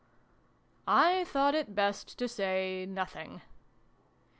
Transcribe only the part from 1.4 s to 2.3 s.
it best to